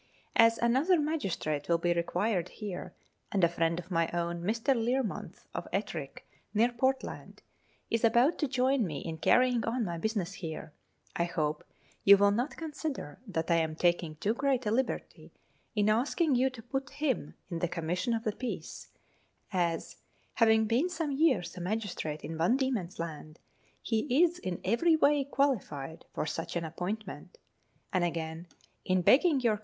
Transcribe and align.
As 0.35 0.57
another 0.57 0.99
magistrate 0.99 1.69
will 1.69 1.77
be 1.77 1.93
required 1.93 2.49
here, 2.49 2.95
and 3.31 3.43
a 3.43 3.47
friend 3.47 3.77
of 3.77 3.91
my 3.91 4.09
own, 4.11 4.41
Mr. 4.41 4.73
Learmonth, 4.75 5.45
of 5.53 5.67
Ettrick, 5.71 6.27
near 6.55 6.71
Portland, 6.71 7.43
is 7.91 8.03
about 8.03 8.39
to 8.39 8.47
join 8.47 8.83
me 8.83 9.01
in 9.01 9.19
carrying 9.19 9.63
on 9.63 9.85
my 9.85 9.99
business 9.99 10.33
here, 10.33 10.73
I 11.15 11.25
hope 11.25 11.63
you 12.03 12.17
will 12.17 12.31
not 12.31 12.57
consider 12.57 13.19
that 13.27 13.51
I 13.51 13.57
am 13.57 13.75
taking 13.75 14.15
too 14.15 14.33
great 14.33 14.65
a 14.65 14.71
liberty 14.71 15.33
in 15.75 15.87
asking 15.87 16.33
you 16.33 16.49
to 16.49 16.63
put 16.63 16.89
him 16.89 17.35
in 17.51 17.59
the 17.59 17.67
Commission 17.67 18.15
of 18.15 18.23
the 18.23 18.31
Peace, 18.35 18.89
as, 19.53 19.97
having 20.33 20.65
been 20.65 20.89
some 20.89 21.11
years 21.11 21.55
a 21.57 21.61
magistrate 21.61 22.21
in 22.23 22.39
Van 22.39 22.57
Diemen'a 22.57 22.97
Land, 22.99 23.37
he 23.83 24.23
is 24.23 24.39
in 24.39 24.61
every 24.65 24.95
way 24.95 25.23
qualified 25.23 26.05
for 26.11 26.25
such 26.25 26.55
an 26.55 26.65
appointment; 26.65 27.37
and 27.93 28.03
again, 28.03 28.47
in 28.83 29.03
begging 29.03 29.03
your 29.03 29.03
1 29.03 29.03
See 29.03 29.03
page 29.03 29.03
265. 29.03 29.03
Letters 29.03 29.03
from 29.03 29.33
Victorian 29.37 29.41
Pioneers. 29.43 29.59